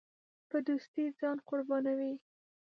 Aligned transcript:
په 0.49 0.57
دوستۍ 0.67 1.05
ځان 1.19 1.37
قربانوي. 1.47 2.13